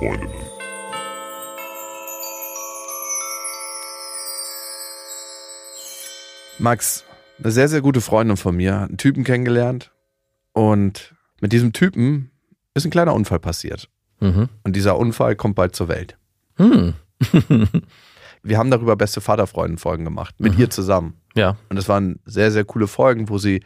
Freundinnen. 0.00 0.32
Max, 6.58 7.04
eine 7.38 7.52
sehr, 7.52 7.68
sehr 7.68 7.82
gute 7.82 8.00
Freundin 8.00 8.38
von 8.38 8.56
mir, 8.56 8.80
hat 8.80 8.88
einen 8.88 8.96
Typen 8.96 9.24
kennengelernt 9.24 9.92
und 10.52 11.14
mit 11.40 11.52
diesem 11.52 11.74
Typen 11.74 12.30
ist 12.72 12.86
ein 12.86 12.90
kleiner 12.90 13.14
Unfall 13.14 13.40
passiert. 13.40 13.90
Mhm. 14.20 14.48
Und 14.62 14.74
dieser 14.74 14.98
Unfall 14.98 15.36
kommt 15.36 15.54
bald 15.54 15.76
zur 15.76 15.88
Welt. 15.88 16.16
Hm. 16.56 16.94
Wir 18.42 18.56
haben 18.56 18.70
darüber 18.70 18.96
beste 18.96 19.20
Vaterfreuden-Folgen 19.20 20.04
gemacht, 20.06 20.40
mit 20.40 20.58
ihr 20.58 20.70
zusammen. 20.70 21.20
Ja. 21.34 21.58
Und 21.68 21.76
das 21.76 21.90
waren 21.90 22.20
sehr, 22.24 22.50
sehr 22.50 22.64
coole 22.64 22.86
Folgen, 22.86 23.28
wo 23.28 23.36
sie 23.36 23.62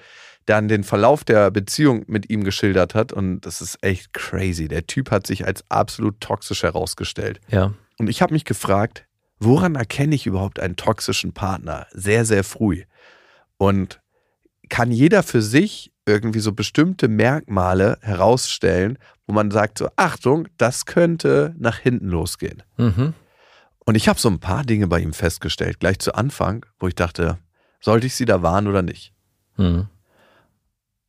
dann 0.46 0.68
den 0.68 0.84
Verlauf 0.84 1.24
der 1.24 1.50
Beziehung 1.50 2.04
mit 2.06 2.30
ihm 2.30 2.44
geschildert 2.44 2.94
hat. 2.94 3.12
Und 3.12 3.40
das 3.42 3.60
ist 3.60 3.78
echt 3.82 4.12
crazy. 4.12 4.68
Der 4.68 4.86
Typ 4.86 5.10
hat 5.10 5.26
sich 5.26 5.46
als 5.46 5.64
absolut 5.70 6.20
toxisch 6.20 6.62
herausgestellt. 6.62 7.40
Ja. 7.48 7.72
Und 7.98 8.08
ich 8.08 8.22
habe 8.22 8.32
mich 8.32 8.44
gefragt, 8.44 9.06
woran 9.38 9.74
erkenne 9.74 10.14
ich 10.14 10.26
überhaupt 10.26 10.60
einen 10.60 10.76
toxischen 10.76 11.32
Partner? 11.32 11.86
Sehr, 11.92 12.24
sehr 12.24 12.44
früh. 12.44 12.82
Und 13.56 14.00
kann 14.68 14.90
jeder 14.90 15.22
für 15.22 15.42
sich 15.42 15.92
irgendwie 16.06 16.40
so 16.40 16.52
bestimmte 16.52 17.08
Merkmale 17.08 17.98
herausstellen, 18.02 18.98
wo 19.26 19.32
man 19.32 19.50
sagt, 19.50 19.78
so 19.78 19.88
Achtung, 19.96 20.48
das 20.58 20.84
könnte 20.84 21.54
nach 21.58 21.78
hinten 21.78 22.08
losgehen. 22.08 22.62
Mhm. 22.76 23.14
Und 23.86 23.94
ich 23.94 24.08
habe 24.08 24.18
so 24.18 24.28
ein 24.28 24.40
paar 24.40 24.64
Dinge 24.64 24.86
bei 24.86 25.00
ihm 25.00 25.12
festgestellt, 25.12 25.80
gleich 25.80 25.98
zu 25.98 26.14
Anfang, 26.14 26.64
wo 26.78 26.88
ich 26.88 26.94
dachte, 26.94 27.38
sollte 27.80 28.06
ich 28.06 28.14
sie 28.14 28.24
da 28.24 28.42
warnen 28.42 28.68
oder 28.68 28.82
nicht? 28.82 29.12
Mhm. 29.56 29.88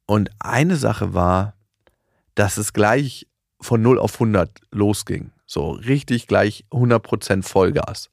Und 0.06 0.30
eine 0.39 0.75
Sache 0.75 1.14
war, 1.14 1.56
dass 2.36 2.58
es 2.58 2.73
gleich 2.73 3.28
von 3.61 3.81
0 3.81 4.00
auf 4.00 4.14
100 4.16 4.61
losging. 4.72 5.31
So 5.45 5.72
richtig 5.72 6.28
gleich 6.28 6.66
100% 6.72 7.44
Vollgas. 7.44 8.09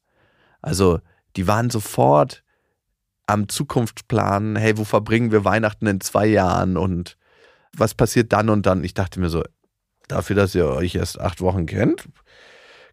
Also 0.60 1.00
die 1.36 1.46
waren 1.46 1.70
sofort 1.70 2.42
am 3.26 3.48
Zukunftsplan, 3.48 4.56
hey, 4.56 4.76
wo 4.76 4.84
verbringen 4.84 5.32
wir 5.32 5.44
Weihnachten 5.44 5.86
in 5.86 6.00
zwei 6.00 6.26
Jahren 6.26 6.76
und 6.76 7.16
was 7.76 7.94
passiert 7.94 8.32
dann 8.32 8.50
und 8.50 8.66
dann? 8.66 8.84
Ich 8.84 8.94
dachte 8.94 9.20
mir 9.20 9.30
so, 9.30 9.42
dafür, 10.08 10.36
dass 10.36 10.54
ihr 10.54 10.66
euch 10.66 10.94
erst 10.94 11.20
acht 11.20 11.40
Wochen 11.40 11.66
kennt, 11.66 12.08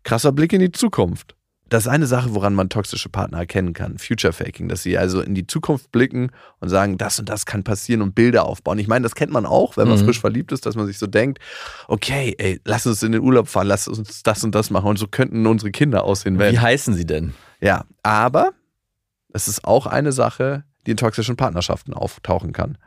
krasser 0.04 0.32
Blick 0.32 0.54
in 0.54 0.62
die 0.62 0.72
Zukunft. 0.72 1.36
Das 1.70 1.84
ist 1.86 1.88
eine 1.88 2.08
Sache, 2.08 2.34
woran 2.34 2.56
man 2.56 2.70
toxische 2.70 3.10
Partner 3.10 3.38
erkennen 3.38 3.74
kann. 3.74 3.98
Future 4.00 4.34
Faking, 4.34 4.68
dass 4.70 4.82
sie 4.84 4.98
also 4.98 5.22
in 5.22 5.36
die 5.36 5.46
Zukunft 5.46 5.92
blicken 5.92 6.32
und 6.60 6.70
sagen, 6.70 6.98
das 6.98 7.20
und 7.20 7.30
das 7.30 7.46
kann 7.46 7.64
passieren 7.64 8.02
und 8.02 8.16
Bilder 8.16 8.46
aufbauen. 8.46 8.80
Ich 8.80 8.88
meine, 8.88 9.04
das 9.04 9.14
kennt 9.16 9.32
man 9.32 9.46
auch, 9.46 9.78
wenn 9.78 9.88
man 9.88 10.00
Mhm. 10.00 10.06
frisch 10.06 10.20
verliebt 10.20 10.52
ist, 10.52 10.66
dass 10.66 10.76
man 10.76 10.88
sich 10.88 10.98
so 10.98 11.06
denkt, 11.08 11.40
okay, 11.88 12.36
ey, 12.40 12.60
lass 12.66 12.88
uns 12.88 13.04
in 13.04 13.12
den 13.12 13.22
Urlaub 13.22 13.48
fahren, 13.48 13.68
lass 13.68 13.88
uns 13.88 14.24
das 14.24 14.44
und 14.44 14.56
das 14.56 14.72
machen 14.72 14.88
und 14.88 14.98
so 14.98 15.08
könnten 15.08 15.46
unsere 15.46 15.72
Kinder 15.72 16.04
aussehen. 16.04 16.40
Wie 16.40 16.58
heißen 16.60 16.94
sie 16.96 17.06
denn? 17.06 17.34
Ja, 17.62 17.86
aber 18.04 18.52
es 19.32 19.48
ist 19.48 19.64
auch 19.64 19.86
eine 19.86 20.12
Sache, 20.12 20.64
die 20.88 20.92
in 20.92 20.98
toxischen 20.98 21.36
Partnerschaften 21.38 21.94
auftauchen 21.94 22.52
kann. 22.52 22.78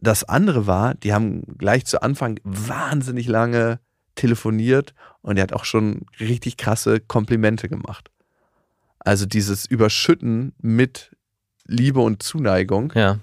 Das 0.00 0.24
andere 0.24 0.66
war, 0.66 0.94
die 0.94 1.12
haben 1.12 1.42
gleich 1.58 1.86
zu 1.86 2.02
Anfang 2.02 2.38
wahnsinnig 2.44 3.26
lange 3.26 3.78
telefoniert 4.14 4.94
und 5.22 5.36
er 5.36 5.42
hat 5.44 5.52
auch 5.52 5.64
schon 5.64 6.06
richtig 6.20 6.56
krasse 6.56 7.00
Komplimente 7.00 7.68
gemacht. 7.68 8.10
Also 8.98 9.26
dieses 9.26 9.66
Überschütten 9.66 10.54
mit 10.60 11.10
Liebe 11.66 12.00
und 12.00 12.22
Zuneigung 12.22 12.92
Ja. 12.94 13.18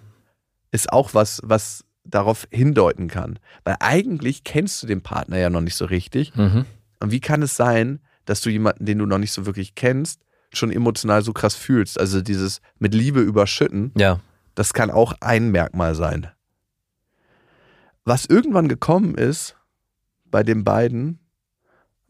ist 0.71 0.91
auch 0.91 1.13
was, 1.13 1.41
was 1.43 1.83
darauf 2.03 2.47
hindeuten 2.51 3.07
kann. 3.07 3.39
Weil 3.63 3.77
eigentlich 3.79 4.43
kennst 4.43 4.81
du 4.81 4.87
den 4.87 5.01
Partner 5.01 5.37
ja 5.37 5.49
noch 5.49 5.61
nicht 5.61 5.75
so 5.75 5.85
richtig. 5.85 6.35
Mhm. 6.35 6.65
Und 6.99 7.11
wie 7.11 7.19
kann 7.19 7.41
es 7.41 7.55
sein, 7.55 7.99
dass 8.25 8.41
du 8.41 8.49
jemanden, 8.49 8.85
den 8.85 8.97
du 8.99 9.05
noch 9.05 9.17
nicht 9.19 9.31
so 9.31 9.45
wirklich 9.45 9.75
kennst, 9.75 10.21
schon 10.53 10.71
emotional 10.71 11.21
so 11.23 11.33
krass 11.33 11.55
fühlst? 11.55 11.99
Also 11.99 12.21
dieses 12.21 12.61
mit 12.79 12.93
Liebe 12.93 13.21
überschütten, 13.21 13.91
Ja. 13.95 14.19
das 14.55 14.73
kann 14.73 14.89
auch 14.91 15.13
ein 15.21 15.49
Merkmal 15.51 15.95
sein. 15.95 16.27
Was 18.03 18.25
irgendwann 18.25 18.67
gekommen 18.67 19.15
ist 19.15 19.55
bei 20.31 20.43
den 20.43 20.63
beiden, 20.63 21.19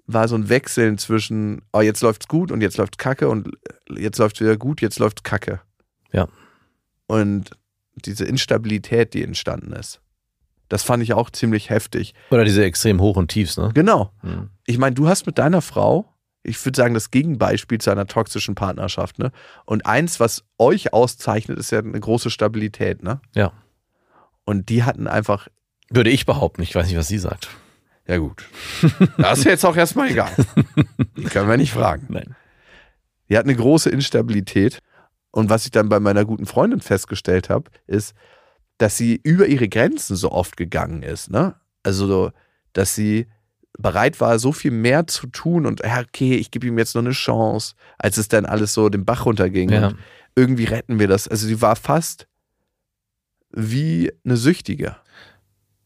war 0.08 0.28
so 0.28 0.36
ein 0.36 0.50
Wechseln 0.50 0.98
zwischen, 0.98 1.62
oh, 1.74 1.82
jetzt 1.82 2.02
läuft's 2.02 2.28
gut 2.28 2.52
und 2.52 2.62
jetzt 2.62 2.78
läuft's 2.78 2.98
kacke 2.98 3.30
und 3.30 3.50
jetzt 3.90 4.18
läuft's 4.18 4.40
wieder 4.42 4.58
gut, 4.58 4.82
jetzt 4.82 5.00
läuft's 5.00 5.24
kacke. 5.24 5.62
Ja. 6.12 6.28
Und 7.08 7.52
diese 7.96 8.26
Instabilität, 8.26 9.14
die 9.14 9.24
entstanden 9.24 9.74
ist, 9.74 10.02
das 10.70 10.84
fand 10.84 11.04
ich 11.04 11.14
auch 11.14 11.30
ziemlich 11.30 11.70
heftig. 11.70 12.14
Oder 12.30 12.46
diese 12.46 12.64
extrem 12.64 13.02
Hoch 13.02 13.18
und 13.18 13.30
Tiefs, 13.30 13.58
ne? 13.58 13.72
Genau. 13.74 14.14
Mhm. 14.22 14.50
Ich 14.66 14.78
meine, 14.78 14.96
du 14.96 15.08
hast 15.10 15.26
mit 15.26 15.38
deiner 15.38 15.62
Frau, 15.62 16.14
ich 16.44 16.64
würde 16.66 16.78
sagen, 16.78 16.94
das 16.94 17.12
Gegenbeispiel 17.12 17.80
zu 17.80 17.92
einer 17.92 18.08
toxischen 18.08 18.56
Partnerschaft, 18.56 19.20
ne? 19.20 19.31
Und 19.66 19.86
eins, 19.86 20.20
was 20.20 20.46
euch 20.58 20.94
auszeichnet, 20.94 21.58
ist 21.60 21.72
ja 21.72 21.80
eine 21.80 22.00
große 22.00 22.30
Stabilität, 22.30 23.04
ne? 23.04 23.20
Ja. 23.36 23.52
Und 24.46 24.70
die 24.70 24.84
hatten 24.84 25.08
einfach, 25.08 25.50
Würde 25.90 26.10
ich 26.10 26.26
behaupten. 26.26 26.62
Ich 26.62 26.74
weiß 26.74 26.88
nicht, 26.88 26.98
was 26.98 27.10
sie 27.10 27.20
sagt. 27.20 27.50
Ja 28.07 28.17
gut. 28.17 28.47
Das 29.17 29.39
ist 29.39 29.45
jetzt 29.45 29.66
auch 29.66 29.75
erstmal 29.75 30.12
egal. 30.12 30.31
Können 31.29 31.50
wir 31.50 31.57
nicht 31.57 31.73
fragen. 31.73 32.07
Nein. 32.09 32.35
Die 33.29 33.38
hatten 33.38 33.50
eine 33.50 33.57
große 33.57 33.89
Instabilität. 33.89 34.79
Und 35.31 35.50
was 35.50 35.63
ich 35.66 35.72
dann 35.72 35.88
bei 35.88 36.00
meiner 36.01 36.25
guten 36.25 36.45
Freundin 36.45 36.81
festgestellt 36.81 37.50
habe, 37.50 37.72
ist, 37.88 38.13
dass 38.78 38.97
sie 38.97 39.19
über 39.23 39.45
ihre 39.47 39.69
Grenzen 39.69 40.16
so 40.17 40.31
oft 40.31 40.57
gegangen 40.57 41.03
ist, 41.03 41.29
ne? 41.31 41.56
Also, 41.84 42.07
so, 42.07 42.31
dass 42.73 42.95
sie 42.95 43.28
bereit 43.78 44.19
war, 44.19 44.38
so 44.39 44.51
viel 44.51 44.72
mehr 44.72 45.07
zu 45.07 45.28
tun 45.28 45.66
und, 45.66 45.81
ja, 45.81 46.01
okay, 46.01 46.35
ich 46.35 46.51
gebe 46.51 46.68
ihm 46.68 46.78
jetzt 46.78 46.95
noch 46.95 47.01
eine 47.01 47.12
Chance, 47.12 47.75
als 47.97 48.18
es 48.18 48.28
dann 48.28 48.45
alles 48.45 48.73
so 48.73 48.89
den 48.89 49.06
Bach 49.06 49.25
runterging. 49.25 49.69
Ja. 49.69 49.88
Und 49.88 49.97
irgendwie 50.35 50.66
retten 50.66 51.00
wir 51.00 51.07
das. 51.07 51.29
Also, 51.29 51.47
sie 51.47 51.62
war 51.62 51.78
fast 51.78 52.28
wie 53.51 54.12
eine 54.25 54.35
Süchtige. 54.35 54.97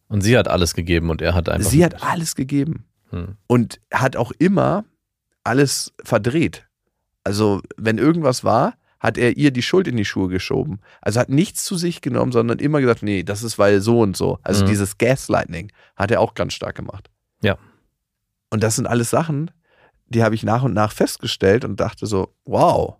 Und 0.07 0.21
sie 0.21 0.38
hat 0.38 0.47
alles 0.47 0.73
gegeben 0.73 1.09
und 1.09 1.21
er 1.21 1.33
hat 1.33 1.49
einfach. 1.49 1.69
Sie 1.69 1.83
hat 1.83 2.03
alles 2.03 2.35
gegeben 2.35 2.85
Hm. 3.09 3.38
und 3.47 3.79
hat 3.93 4.16
auch 4.16 4.31
immer 4.38 4.85
alles 5.43 5.93
verdreht. 6.03 6.67
Also, 7.23 7.61
wenn 7.77 7.97
irgendwas 7.97 8.44
war, 8.44 8.75
hat 8.99 9.17
er 9.17 9.38
ihr 9.38 9.51
die 9.51 9.61
Schuld 9.61 9.88
in 9.88 9.97
die 9.97 10.05
Schuhe 10.05 10.27
geschoben. 10.29 10.79
Also 11.01 11.19
hat 11.19 11.29
nichts 11.29 11.63
zu 11.63 11.75
sich 11.75 12.01
genommen, 12.01 12.31
sondern 12.31 12.57
immer 12.59 12.81
gesagt, 12.81 13.03
nee, 13.03 13.21
das 13.23 13.44
ist 13.44 13.59
weil 13.59 13.79
so 13.81 13.99
und 13.99 14.17
so. 14.17 14.39
Also 14.41 14.63
Mhm. 14.63 14.69
dieses 14.69 14.97
Gaslighting 14.97 15.71
hat 15.95 16.09
er 16.09 16.21
auch 16.21 16.33
ganz 16.33 16.53
stark 16.53 16.75
gemacht. 16.75 17.11
Ja. 17.44 17.57
Und 18.49 18.63
das 18.63 18.75
sind 18.77 18.88
alles 18.88 19.11
Sachen, 19.11 19.51
die 20.07 20.23
habe 20.23 20.33
ich 20.33 20.44
nach 20.44 20.63
und 20.63 20.73
nach 20.73 20.91
festgestellt 20.91 21.65
und 21.65 21.79
dachte 21.79 22.07
so, 22.07 22.33
wow, 22.45 22.95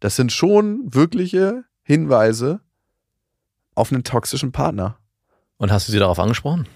das 0.00 0.16
sind 0.16 0.32
schon 0.32 0.82
wirkliche 0.94 1.64
Hinweise 1.82 2.60
auf 3.74 3.92
einen 3.92 4.04
toxischen 4.04 4.52
Partner. 4.52 4.98
Und 5.58 5.72
hast 5.72 5.88
du 5.88 5.92
sie 5.92 5.98
darauf 5.98 6.18
angesprochen? 6.18 6.66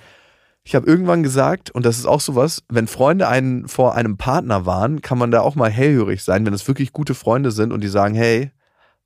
Ich 0.64 0.74
habe 0.74 0.86
irgendwann 0.86 1.22
gesagt, 1.22 1.70
und 1.70 1.86
das 1.86 1.98
ist 1.98 2.06
auch 2.06 2.20
sowas, 2.20 2.62
wenn 2.68 2.86
Freunde 2.88 3.26
einen 3.28 3.68
vor 3.68 3.94
einem 3.94 4.16
Partner 4.18 4.66
waren, 4.66 5.00
kann 5.00 5.16
man 5.18 5.30
da 5.30 5.40
auch 5.40 5.54
mal 5.54 5.70
hellhörig 5.70 6.22
sein, 6.22 6.44
wenn 6.44 6.52
es 6.52 6.66
wirklich 6.68 6.92
gute 6.92 7.14
Freunde 7.14 7.50
sind 7.50 7.72
und 7.72 7.80
die 7.82 7.88
sagen, 7.88 8.14
hey, 8.14 8.50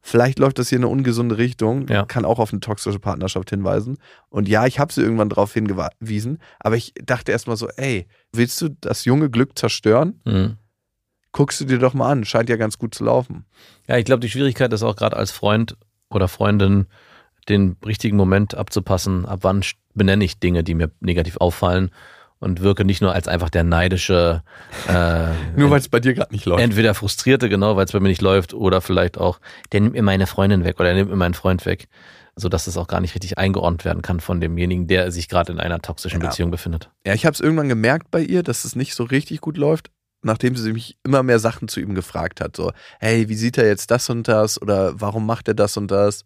vielleicht 0.00 0.40
läuft 0.40 0.58
das 0.58 0.68
hier 0.70 0.78
in 0.78 0.84
eine 0.84 0.92
ungesunde 0.92 1.38
Richtung, 1.38 1.86
Ja. 1.86 2.04
kann 2.04 2.24
auch 2.24 2.40
auf 2.40 2.52
eine 2.52 2.58
toxische 2.58 2.98
Partnerschaft 2.98 3.50
hinweisen. 3.50 3.98
Und 4.28 4.48
ja, 4.48 4.66
ich 4.66 4.80
habe 4.80 4.92
sie 4.92 5.02
irgendwann 5.02 5.28
darauf 5.28 5.52
hingewiesen, 5.54 6.38
aber 6.58 6.76
ich 6.76 6.92
dachte 7.04 7.30
erstmal 7.30 7.56
so, 7.56 7.68
ey, 7.76 8.08
willst 8.32 8.60
du 8.60 8.70
das 8.80 9.04
junge 9.04 9.30
Glück 9.30 9.56
zerstören? 9.56 10.20
Mhm. 10.25 10.56
Guckst 11.30 11.60
du 11.60 11.64
dir 11.64 11.78
doch 11.78 11.94
mal 11.94 12.10
an, 12.10 12.25
scheint 12.25 12.48
ja 12.50 12.56
ganz 12.56 12.76
gut 12.76 12.94
zu 12.94 13.04
laufen. 13.04 13.46
Ja, 13.86 13.96
ich 13.96 14.04
glaube, 14.04 14.20
die 14.20 14.28
Schwierigkeit 14.28 14.72
ist 14.72 14.82
auch 14.82 14.96
gerade 14.96 15.16
als 15.16 15.30
Freund 15.30 15.76
oder 16.10 16.26
Freundin, 16.28 16.86
den 17.48 17.76
richtigen 17.84 18.16
Moment 18.16 18.54
abzupassen, 18.54 19.26
ab 19.26 19.40
wann 19.42 19.62
benenne 19.94 20.24
ich 20.24 20.38
Dinge, 20.38 20.62
die 20.64 20.74
mir 20.74 20.90
negativ 21.00 21.36
auffallen 21.38 21.90
und 22.38 22.60
wirke 22.60 22.84
nicht 22.84 23.00
nur 23.02 23.12
als 23.12 23.28
einfach 23.28 23.50
der 23.50 23.62
neidische, 23.64 24.42
äh, 24.88 25.26
Nur 25.56 25.70
weil 25.70 25.78
es 25.78 25.88
bei 25.88 26.00
dir 26.00 26.14
gerade 26.14 26.32
nicht 26.32 26.44
läuft. 26.46 26.62
entweder 26.62 26.94
frustrierte, 26.94 27.48
genau, 27.48 27.76
weil 27.76 27.84
es 27.84 27.92
bei 27.92 28.00
mir 28.00 28.08
nicht 28.08 28.22
läuft, 28.22 28.52
oder 28.54 28.80
vielleicht 28.80 29.18
auch, 29.18 29.38
der 29.72 29.80
nimmt 29.80 29.94
mir 29.94 30.02
meine 30.02 30.26
Freundin 30.26 30.64
weg 30.64 30.80
oder 30.80 30.88
der 30.88 30.96
nimmt 30.96 31.10
mir 31.10 31.16
meinen 31.16 31.34
Freund 31.34 31.64
weg, 31.66 31.88
sodass 32.34 32.66
es 32.66 32.76
auch 32.76 32.88
gar 32.88 33.00
nicht 33.00 33.14
richtig 33.14 33.38
eingeordnet 33.38 33.84
werden 33.84 34.02
kann 34.02 34.18
von 34.20 34.40
demjenigen, 34.40 34.86
der 34.86 35.12
sich 35.12 35.28
gerade 35.28 35.52
in 35.52 35.60
einer 35.60 35.80
toxischen 35.80 36.20
Ja. 36.20 36.28
Beziehung 36.28 36.50
befindet. 36.50 36.90
Ja, 37.06 37.14
ich 37.14 37.26
habe 37.26 37.34
es 37.34 37.40
irgendwann 37.40 37.68
gemerkt 37.68 38.10
bei 38.10 38.20
ihr, 38.22 38.42
dass 38.42 38.64
es 38.64 38.74
nicht 38.74 38.94
so 38.94 39.04
richtig 39.04 39.40
gut 39.40 39.56
läuft, 39.56 39.90
nachdem 40.22 40.56
sie 40.56 40.72
mich 40.72 40.96
immer 41.04 41.22
mehr 41.22 41.38
Sachen 41.38 41.68
zu 41.68 41.80
ihm 41.80 41.94
gefragt 41.94 42.40
hat. 42.40 42.56
So, 42.56 42.72
hey, 43.00 43.28
wie 43.28 43.34
sieht 43.34 43.58
er 43.58 43.66
jetzt 43.66 43.90
das 43.90 44.08
und 44.10 44.26
das? 44.28 44.60
Oder 44.60 45.00
warum 45.00 45.26
macht 45.26 45.46
er 45.48 45.54
das 45.54 45.76
und 45.76 45.90
das? 45.90 46.24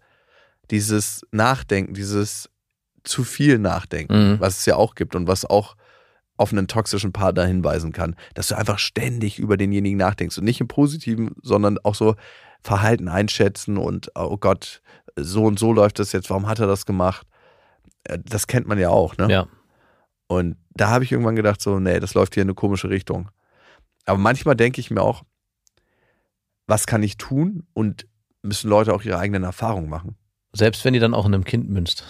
Dieses 0.70 1.26
Nachdenken, 1.30 1.94
dieses 1.94 2.50
zu 3.04 3.22
viel 3.24 3.58
Nachdenken, 3.58 4.32
Mhm. 4.34 4.40
was 4.40 4.58
es 4.58 4.66
ja 4.66 4.76
auch 4.76 4.94
gibt 4.94 5.14
und 5.14 5.28
was 5.28 5.44
auch 5.44 5.76
auf 6.36 6.52
einen 6.52 6.68
toxischen 6.68 7.12
Partner 7.12 7.46
hinweisen 7.46 7.92
kann, 7.92 8.14
dass 8.34 8.48
du 8.48 8.56
einfach 8.58 8.78
ständig 8.78 9.38
über 9.38 9.56
denjenigen 9.56 9.96
nachdenkst 9.98 10.36
und 10.38 10.44
nicht 10.44 10.60
im 10.60 10.68
Positiven, 10.68 11.34
sondern 11.42 11.78
auch 11.82 11.94
so 11.94 12.16
Verhalten 12.62 13.08
einschätzen 13.08 13.78
und 13.78 14.10
oh 14.16 14.36
Gott, 14.36 14.82
so 15.16 15.44
und 15.44 15.58
so 15.58 15.72
läuft 15.72 15.98
das 15.98 16.12
jetzt, 16.12 16.28
warum 16.28 16.46
hat 16.48 16.58
er 16.58 16.66
das 16.66 16.84
gemacht? 16.84 17.26
Äh, 18.04 18.18
Das 18.24 18.46
kennt 18.48 18.66
man 18.66 18.78
ja 18.78 18.90
auch, 18.90 19.16
ne? 19.16 19.28
Ja. 19.30 19.46
Und 20.26 20.56
da 20.74 20.88
habe 20.88 21.04
ich 21.04 21.12
irgendwann 21.12 21.36
gedacht, 21.36 21.62
so, 21.62 21.78
nee, 21.78 22.00
das 22.00 22.14
läuft 22.14 22.34
hier 22.34 22.42
in 22.42 22.48
eine 22.48 22.54
komische 22.54 22.90
Richtung. 22.90 23.30
Aber 24.04 24.18
manchmal 24.18 24.56
denke 24.56 24.80
ich 24.80 24.90
mir 24.90 25.00
auch, 25.02 25.22
was 26.66 26.86
kann 26.86 27.02
ich 27.02 27.16
tun? 27.16 27.66
Und 27.74 28.06
müssen 28.42 28.68
Leute 28.68 28.92
auch 28.92 29.02
ihre 29.02 29.18
eigenen 29.18 29.44
Erfahrungen 29.44 29.88
machen. 29.88 30.16
Selbst 30.56 30.86
wenn 30.86 30.94
die 30.94 31.00
dann 31.00 31.12
auch 31.12 31.26
in 31.26 31.34
einem 31.34 31.44
Kind 31.44 31.68
münzt. 31.68 32.02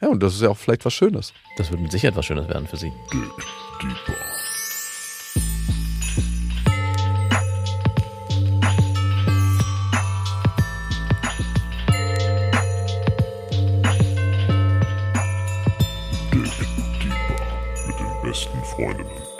Ja, 0.00 0.08
und 0.08 0.22
das 0.22 0.34
ist 0.34 0.40
ja 0.40 0.48
auch 0.48 0.56
vielleicht 0.56 0.84
was 0.86 0.94
Schönes. 0.94 1.34
Das 1.58 1.70
wird 1.70 1.80
mit 1.82 1.92
Sicherheit 1.92 2.16
was 2.16 2.24
Schönes 2.24 2.48
werden 2.48 2.66
für 2.66 2.78
sie. 2.78 2.90
mit 17.86 17.98
den 17.98 18.22
besten 18.22 18.64
Freundinnen. 18.64 19.33